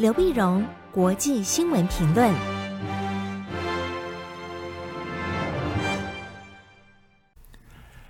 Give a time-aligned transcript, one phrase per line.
[0.00, 2.32] 刘碧荣，国际新闻评论。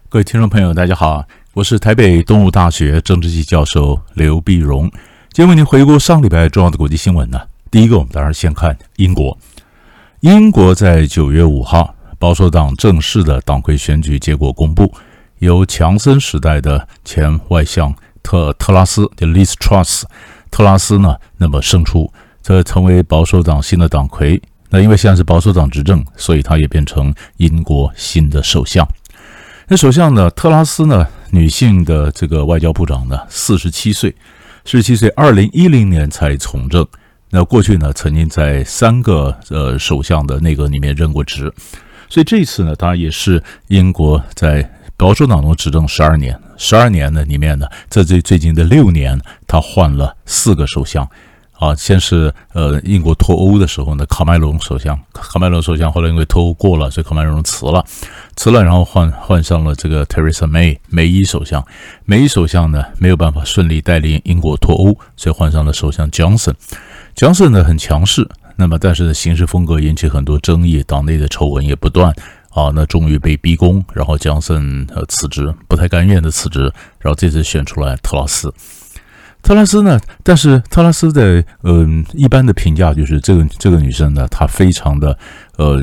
[0.08, 4.88] 各位听众朋友，大家好，我是台北东吴大学政治系教授刘碧荣。
[5.32, 7.40] 今天为您回顾上礼拜重要的国际新闻呢。
[7.72, 9.36] 第一个，我们当然先看英国。
[10.20, 14.94] 英国在九月五号，保守党正式的党魁选举结果公布，
[15.40, 20.04] 由强森时代的前外相特特拉斯的 Liz Truss
[20.50, 22.12] 特拉斯呢，那么胜出，
[22.42, 24.40] 这成为保守党新的党魁。
[24.68, 28.86] 那因为现在是保守党执政，所以他也变成英国新的首相。
[29.68, 34.14] 那首相呢，特拉斯呢，女性的这个外交部长呢，四十七岁，
[34.64, 36.86] 四十七岁，二零一零年才从政。
[37.30, 41.52] 那过去呢，曾经在三个呃首相的内阁里面任过职，
[42.08, 44.68] 所以这次呢，当然也是英国在
[45.00, 51.08] 保守党中执政十二年，十二年呢里面呢，在最最近的六年，他换了四个首相。
[51.58, 57.84] 啊，先是呃，英国脱欧的时候呢，卡麦隆首相，卡麦隆首相后来因为脱欧过了，所以卡麦隆辞了，
[58.36, 61.62] 辞了，然后换换上了这个 Teresa May 梅伊首相，
[62.04, 72.14] 梅伊首相呢没有办法顺利带领英国脱欧，所以换上了首相 Johnson，Johnson 呢很强势，那么但是呢行事风格引起很多争议，党内的丑闻也不断，
[72.50, 76.62] 啊，那终于被逼宫，然后 Johnson 呃辞职，不太甘愿的辞职，
[76.98, 78.52] 然后这次选出来特拉斯。
[79.42, 79.98] 特拉斯呢？
[80.22, 85.18] 但是特拉斯的嗯、呃，一般的评价就是这个这个女生呢，她非常的
[85.56, 85.80] 呃，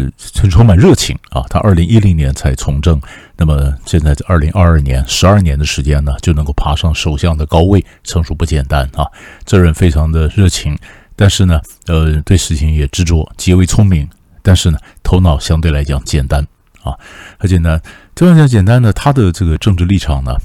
[0.51, 1.41] 充满热情啊。
[1.49, 3.01] 她二零一零年才从政，
[3.35, 9.07] 那么现在在二零二二年十二年的时间呢，就能够爬上首相的高位，成熟不简单啊。
[9.43, 10.77] 这人非常的热情，
[11.15, 14.07] 但是呢，呃，对事情也执着，极为聪明，
[14.43, 16.45] 但是呢，头脑相对来讲简单
[16.87, 16.97] 啊，
[17.37, 17.81] 很简单。
[18.15, 20.35] 这样讲简单的，他的这个政治立场呢？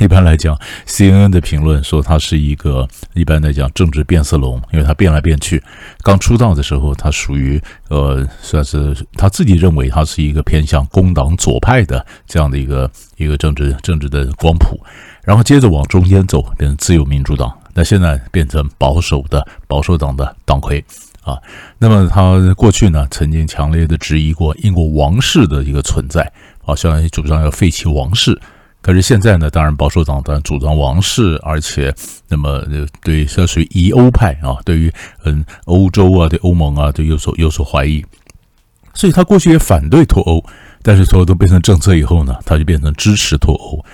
[0.00, 5.60] 一般来讲，CNN 的评论说他是一个一般来讲政治变色龙，因为他变来变去。
[6.02, 14.80] 刚出道的时候，他属于呃，算是他自己认为他是一个偏向工党左派的这样的一个一个政治政治的光谱，
[15.24, 20.84] 然后接着往中间走，变成自由民主党，那现在变成保守的保守党的党魁
[21.22, 21.38] 啊。
[21.78, 26.22] 那么他过去呢，曾经强烈的质疑过英国王室的一个存在，
[26.64, 28.40] 啊，相当于主张要废弃王室。
[28.82, 31.94] 可是现在呢，当然保守党当然主张王室，而且
[32.28, 32.64] 那么
[33.02, 34.90] 对这属于疑欧派啊，对于
[35.24, 38.02] 嗯欧洲啊，对欧盟啊，都有所有所怀疑。
[38.94, 40.42] 所以他过去也反对脱欧，
[40.82, 43.84] 但是脱欧都变成政策以后呢，他就变成支持脱欧。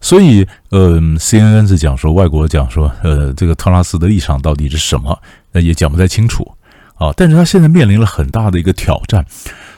[0.00, 5.18] 所以嗯，CNN 是讲说，外国讲说，呃，这个特拉斯的立场到底是什么？
[5.50, 6.46] 那也讲不太清楚
[7.08, 7.14] 啊。
[7.16, 9.24] 但是他现在面临了很大的一个挑战，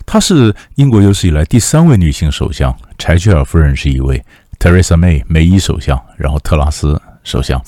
[0.05, 4.25] 她是英国有史以来第三位女性首相，柴契尔夫人是一位。
[4.59, 7.63] ，Teresa May 梅伊首相，然后特拉斯首相，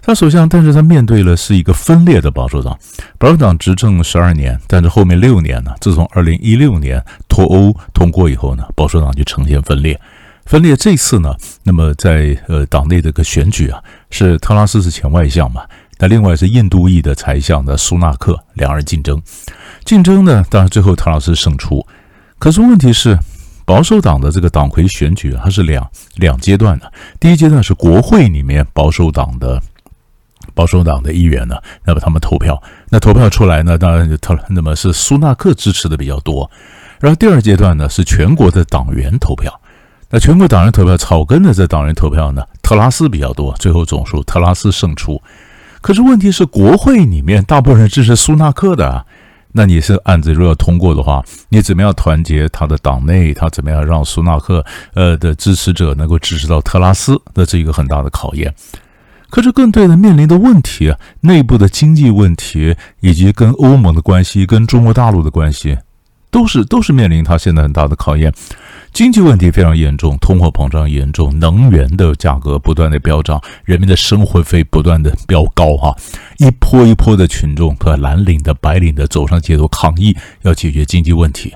[0.00, 2.78] 他首相，但是他面对了是一个分裂的保守党，
[3.18, 10.00] 保守党执政十二年，但是后面六年呢，自从二零一六年脱欧通过以后呢，保守党就呈现分裂，
[10.46, 13.78] 分裂这次呢，那么在呃党内的个选举啊，
[14.08, 15.62] 是特拉斯是前外相嘛，
[16.00, 19.22] 那另外是印度裔的财相的苏纳克，两人竞争，
[19.84, 21.86] 竞争呢，当然最后特拉斯胜出，
[22.40, 23.16] 可是问题是。
[23.66, 26.92] 保守党的这个党魁选举，它是两两阶段的。
[27.20, 29.62] 第一阶段是国会里面保守党的
[30.54, 36.50] 保守党的议员呢，那么他们投票，那投票出来呢，当然就特那么是苏纳克支持的比较多。
[36.98, 39.60] 然后第二阶段呢，是全国的党员投票，
[40.08, 45.22] 那全国党员投票，草根的这党员投票呢，特拉斯比较多，最后总数特拉斯胜出。
[45.80, 49.06] 可是问题是，国会里面大部分人支持苏纳克的。
[49.52, 53.34] 那你是案子如果要通过的话，你怎么样团结他的党内？
[53.34, 54.64] 他怎么样让苏纳克
[54.94, 57.20] 呃的支持者能够支持到特拉斯？
[57.34, 58.54] 那是一个很大的考验。
[59.28, 65.78] 可是更对的面临的问题啊，内部的经济问题，以及跟欧盟的关系、跟中国大陆的关系，
[66.30, 68.32] 都是都是面临他现在很大的考验。
[68.92, 75.96] 经济问题非常严重，通货膨胀严重，能源的价格不断的飙涨，人民的生活费不断的飙高，哈，
[76.38, 81.54] 一波一波的群众和蓝领的、白领的走上街头抗议，要解决经济问题。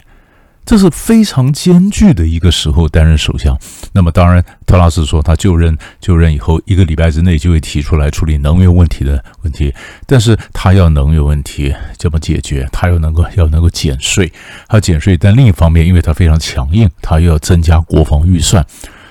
[0.66, 3.58] 这是非常艰巨的一个时候担任首相。
[3.92, 9.72] 那么当然，特拉斯说他就任就任以后一个礼拜之内就会提出来处理能源问题的问题。
[10.06, 12.66] 但是他要能源问题怎么解决？
[12.72, 14.32] 他又能够要能够减税，
[14.66, 15.16] 他减税。
[15.16, 18.64] 但另一方面，因为他非常强硬，他又要增加国防预算。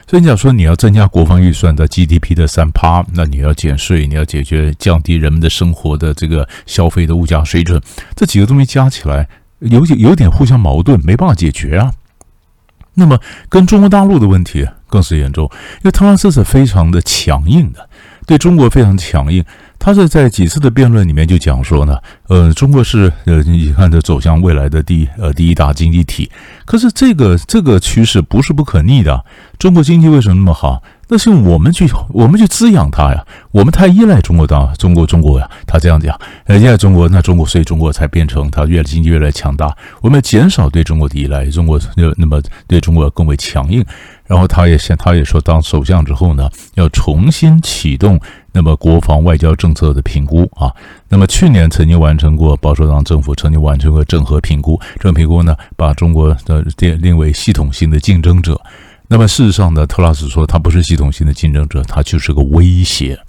[0.06, 7.80] 所以你讲说你要增加国防预算的 GDP 的三趴，那你要减税，你要解决降低人们的生活的这个消费的物价水准，
[8.16, 9.30] 这几个东西加起来。
[9.64, 11.92] 有点有点互相矛盾，没办法解决啊。
[12.96, 13.20] 那么
[13.50, 17.90] 跟中国大陆的问题更是严重，因为特拉斯是非常的强硬的，
[18.28, 19.44] 对中国非常强硬。
[19.80, 26.30] 他是在几次的辩论里面就讲说呢，呃，中国是呃，你看这走向未来的第呃第一大经济体。
[26.66, 29.26] 可是这个这个趋势不是不可逆的。
[29.58, 30.82] 中国经济为什么那么好？
[31.08, 33.26] 那是我们去我们去滋养它呀。
[33.52, 35.50] 我们太依赖中国的中国中国呀。
[35.68, 39.76] 他这样讲，呃，依赖中国，那中国所以中国才变成它越来经济越来强大。
[40.02, 43.84] 我们减少对中国的依赖，中国就那么对中国更为强硬。
[44.26, 48.20] 然后他也先他也说，当首相之后呢，要重新启动。
[48.56, 50.72] 那么国防外交政策的评估啊，
[51.10, 58.60] 那么去年曾经完成过保守党政府曾经完成过整合评估，这个评估呢，把中国的定列为系统性的竞争者。
[59.08, 63.20] 那么事实上呢，特拉斯说他不是系统性的竞争者，他就是个威胁，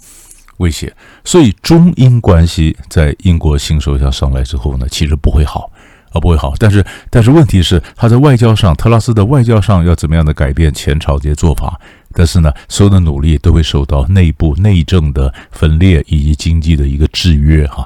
[0.57, 0.91] 威胁。
[1.23, 5.71] 所以中英关系在英国新首相上来之后呢，其实不会好
[6.11, 6.53] 啊，不会好。
[6.57, 11.79] 但是但是问题是他在外交上，特拉斯的外交上要怎么样的改变前朝这些做法？
[12.13, 17.85] 但是呢，所有的努力都会受到内部内政的分裂以及经济的一个制约哈，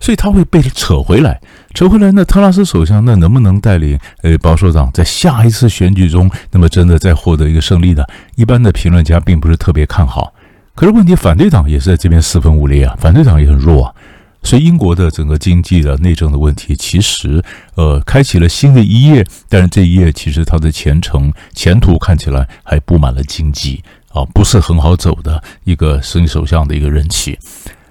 [0.00, 1.38] 所以他会被扯回来，
[1.76, 2.10] 扯回来。
[2.12, 8.02] 那特拉斯首相那能不能带领呃保守党在下一次选举中，那么真的再获得一个胜利呢？
[8.34, 10.32] 一般的评论家并不是特别看好。
[10.74, 13.94] 可是问题，反对党也是在这边四分五裂啊，反对党也很弱啊。
[14.42, 17.44] 所以英国的整个经济的内政的问题，其实
[17.74, 23.84] 呃开启了新的一页，但是这一页其实它的前程前途看起来还布满了荆棘
[24.14, 27.38] 啊，不是很好走的一个新首相的一个任期。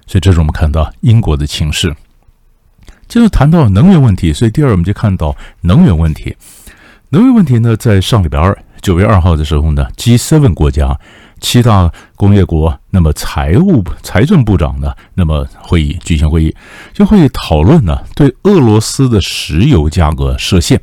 [0.08, 1.96] 所以这是我们看到英国的情势。
[3.08, 6.36] 接着谈到能源问题，所以第二我们就看到能源问题。
[7.10, 11.00] 能源问题呢，在上礼拜二九月二号的时候呢，G7 国家。
[11.42, 14.94] 七大工业国，那么财务财政部长呢？
[15.16, 16.56] 那么会议举行会议，
[16.94, 20.82] 就会讨论呢，对俄罗斯的石油价格设限。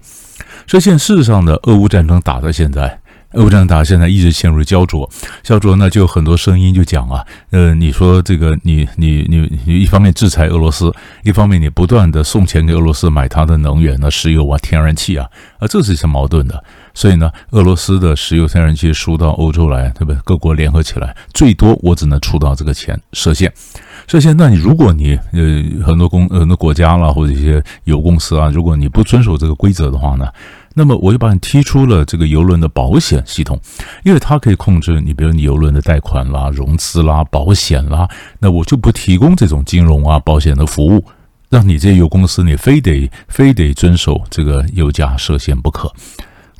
[0.66, 3.00] 设限，事实上呢，俄乌战争打到现在，
[3.34, 5.08] 俄乌战争打现在一直陷入焦灼，
[5.42, 10.92] 焦灼呢，就很多声音就讲啊，呃，你说这个你你你你一方面制裁俄罗斯，
[11.22, 15.26] 一方面你不断的送钱给俄罗斯买它的能源呢，石油啊、天然气啊，
[15.58, 16.62] 啊，这是一些矛盾的。
[16.94, 20.20] 所以呢，俄罗斯的石油天然气输到欧洲来，对不对？
[20.24, 23.50] 各国联合起来，最多我只能出到这个钱，设限，
[24.06, 24.36] 设限。
[24.36, 30.28] 那你如果你呃很多公很多国家啦，或者一些油公司啊，如果你不遵守这个规则的话呢，
[30.74, 33.60] 那么我就把你踢出了这个油轮的保险系统，
[34.04, 38.08] 因为它可以控制你，比如你油轮的贷款啦、融资啦、保险啦，
[38.38, 41.04] 那我就不提供这种金融啊、保险的服务，
[41.50, 45.92] 让你这些油公司你非得非得遵守这个油价设限不可。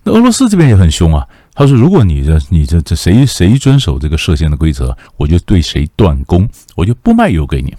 [0.04, 1.24] 那俄罗斯这边也很凶啊，
[1.54, 7.72] 他说：“如果你这、你这、这谁谁遵守这个设限的规则，我就对谁断供，我就不卖油给你，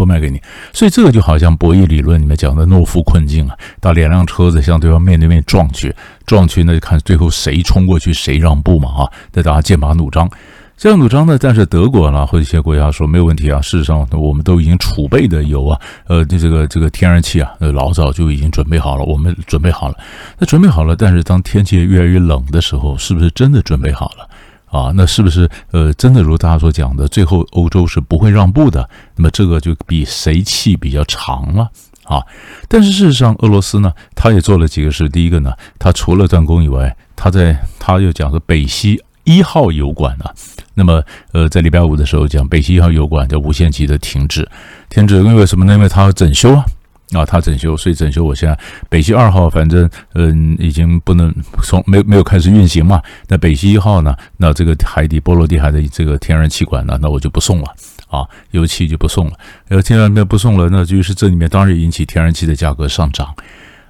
[0.00, 0.40] 不卖给你。”
[0.72, 5.94] 所以这个就好像博弈理论里面讲的诺夫困境啊，当两辆车子向对方面对面撞去，
[6.26, 10.28] 撞去那就看最后谁冲过去，谁让步嘛啊，那大家剑拔弩张。
[10.76, 13.60] 这样主张呢，但是德国呢，或者一些国家说没有问题啊。
[13.60, 19.04] 事实上，我们都已经储备的油啊，呃，这个这个天然气啊，呃，老早就已经准备好了。
[19.04, 19.96] 我们准备好了，
[20.38, 20.96] 那准备好了。
[20.96, 24.26] 但是当天气越来越冷的时候，是不是真的准备好了
[24.70, 24.92] 啊？
[24.94, 28.88] 那是不是呃，真的如大家所讲的，最后欧洲是不会让步的？
[29.16, 31.68] 那么这个就比谁气比较长了
[32.04, 32.22] 啊？
[32.68, 35.08] 但是事实上，俄罗斯呢，他也做了几个事。
[35.08, 40.32] 第一个呢，他除了断供以外，他在他又讲说北溪一号油管啊。
[40.74, 41.02] 那么，
[41.32, 44.48] 呃，在礼拜五的时候讲，北溪一号油管叫无限期的停止，
[44.88, 45.74] 停止，因为什么呢？
[45.74, 46.64] 因为它要整修啊，
[47.12, 48.22] 啊，它整修，所以整修。
[48.22, 53.02] 我现在北溪二号，反正嗯，已经不能从没没有开始运行嘛。
[53.28, 54.14] 那北溪一号呢？
[54.36, 56.98] 那这个海底波罗的海的这个天然气管呢？
[57.02, 57.74] 那我就不送了
[58.08, 59.32] 啊，油气就不送了。
[59.68, 63.34] 呃，天然气不送了，那就是这里面当然引起天然气的价格上涨。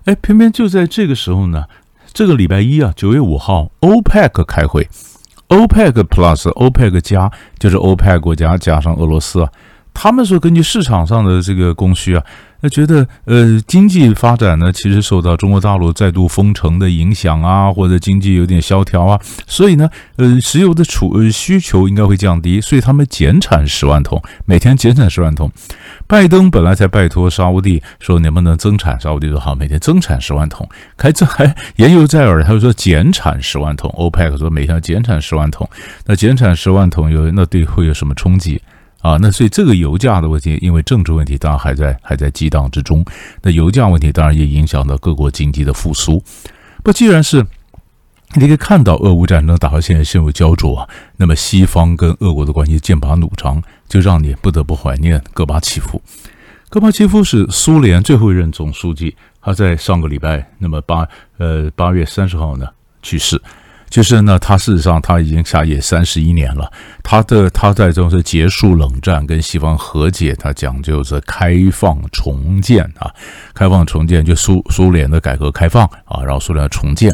[0.05, 1.65] 哎，偏偏就在这个时候呢，
[2.13, 4.89] 这个礼拜一啊，九月五号，OPEC 开会。
[5.49, 9.51] OPEC Plus、OPEC 加就是欧佩克国家加上俄罗斯啊，
[9.93, 12.25] 他们说根据市场上的这个供需啊，
[12.63, 25.51] 那觉得呃经济发展呢，其实受到中国大陆再度封城的影响啊，或者经济有点萧条啊，所以呢，呃石油的储呃需求应该会降低，所以他们减产十万桶，每天减产十万桶。
[26.07, 30.69] 拜登本来在拜托沙乌地说能不能增产，沙乌地说好，每天增产十万桶。
[30.97, 33.91] 开这还言犹在耳，他就说减产十万桶。
[33.97, 35.69] 欧佩克说每天减产十万桶，
[36.07, 38.61] 那减产十万桶有那对会有什么冲击
[39.01, 39.17] 啊？
[39.21, 43.05] 那所以这个油价的问题，因为政治问题当然还在还在激荡之中。
[43.43, 46.23] 那油价问题当然也影响到各国经济的复苏。
[46.83, 47.47] 不，既然是。
[48.35, 56.01] 你可以看到，俄乌战争打到现在陷入焦灼，那么西方跟俄国的关系剑拔弩张，就让你不得不怀念戈巴契夫。
[56.69, 61.05] 戈巴契夫是苏联最后一任总书记，他在上个礼拜，那么八
[61.39, 62.69] 呃八月三十号呢
[63.03, 63.43] 去世。
[63.91, 66.71] 就是呢，他事实上他已经下野三十一年了。
[67.03, 73.13] 他的他在这种是结束冷战，跟西方和解，他讲究是开放重建啊，
[73.53, 77.13] 开放重建就苏苏联的改革开放啊，然后苏联重建。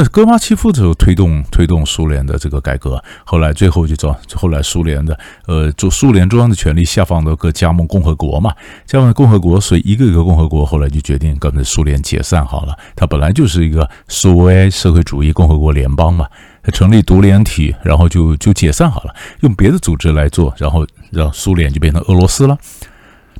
[0.00, 8.54] 那戈巴契夫就推动推动苏联的这个改革，后来最后就找后来苏联的呃，就苏联中央的权力下放到各加盟共和国嘛，
[8.86, 12.74] 加盟共和国，所以一个一个共和国后来就决定跟着苏联解散好了。
[12.96, 16.26] 它本来就是一个苏维埃社会主义共和国联邦嘛。
[16.74, 22.56] 成立独联体，然后就就解散好了，用别的组织来做，然后让苏联就变成俄罗斯了。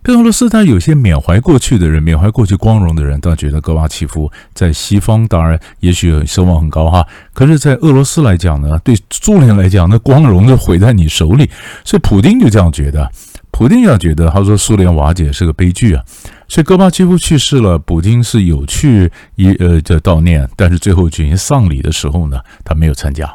[0.03, 11.51] 变俄罗斯，但有些缅怀过去的人，缅怀过去光荣的人，当然觉得戈巴契夫在西方当然也许声望很高哈，可是，在俄罗斯来讲呢，对苏联来讲，那光荣就毁在你手里，
[11.85, 13.11] 所以普京就这样觉得。
[13.53, 16.03] 普丁要觉得，他说苏联瓦解是个悲剧啊，
[16.49, 23.29] 所以戈巴契夫去世了，普京是有去一呃这悼念，但是最后举行丧礼的时候呢，他没有参加，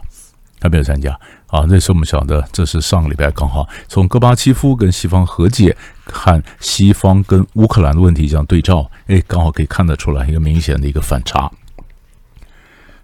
[0.60, 1.12] 他没有参加
[1.48, 1.66] 啊。
[1.68, 11.52] 那是我们晓得，这是上个礼拜刚好从戈巴契夫跟西方和解，看西方跟乌克兰的问题这样对照，哎，刚好可以看得出来一个明显的一个反差。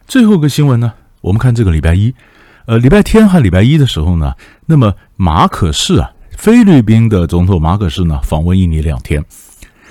[0.07, 2.13] 最后一个新闻呢，我们看这个礼拜一，
[2.65, 4.33] 呃，礼拜天和礼拜一的时候呢，
[4.65, 6.11] 那么马可仕啊。
[6.37, 9.23] 菲律宾的总统马可仕呢访问印尼两天，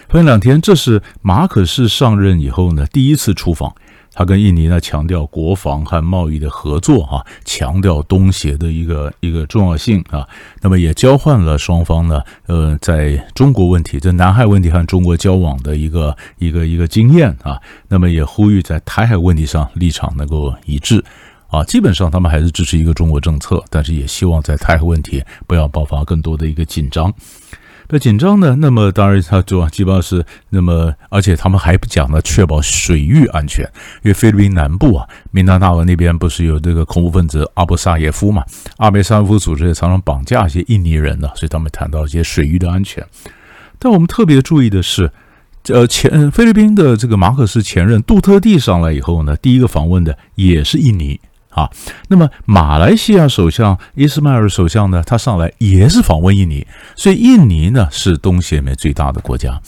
[0.09, 3.73] 访问两天，这是马可仕上任以后呢第一次出访。
[4.13, 10.29] 他跟印尼呢强调国防和贸易的合作啊，强调东协的一个一个重要性啊。
[10.61, 17.61] 那么也交换了双方呢呃在中国问题、在南海问题和中国交往的一个一个一个经验啊。
[17.89, 21.05] 那么也呼吁在台海问题上立场能够一致。
[21.49, 27.13] 啊，基本上他们还是支持一个中国政策，但是也希望在台海问题不要爆发更多的一个紧张。
[27.93, 28.57] 那紧张呢？
[28.61, 33.65] 那么当然他主要基本上是那么，而且他们还不讲呢，确保水域安全，
[34.03, 38.45] 因为菲律宾南部啊，明达纳尔那边不是有这个恐怖分子阿布萨耶夫嘛？
[38.77, 43.05] 阿布萨耶夫组织也常常绑架一些印尼人呢，所以他们谈到一些水域的安全。
[43.79, 45.11] 但我们特别注意的是，
[45.69, 51.21] 呃，前菲律宾的这个马可斯前任杜特蒂上来以后呢，第一个访问的也是印尼。
[51.51, 51.69] 啊，
[52.09, 56.67] 那么马来西亚首相伊斯迈尔首相呢，他上来也是访问印尼，
[56.97, 59.61] 所以印尼呢是东协里面最大的国家，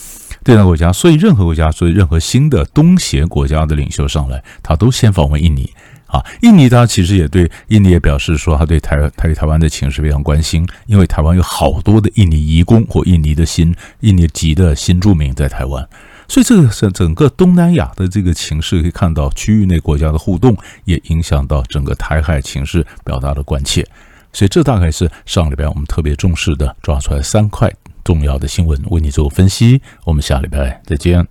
[0.45, 5.71] 最大国家，所以任何国家，所以任何新的东协国家的领袖上来，他都先访问印尼。
[6.07, 15.89] 啊，印尼他其实也对印尼也表示说，他对台他对台湾的情势非常关心，因为台湾有好多的印尼移工或印尼的新印尼籍的新住民在台湾。
[16.33, 23.87] 所以，这个是整个东南亚的这个情势，可以看到区域内国家的互动，也影响到整个台海情势，表达了关切。
[24.33, 27.71] 所以，这大概是上礼拜我们特别重视的，抓出来三块
[28.03, 29.83] 重要的新闻，为你做分析。
[30.05, 31.29] 我们下礼拜再见。